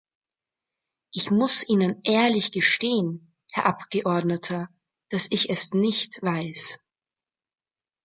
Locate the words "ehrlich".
2.03-2.51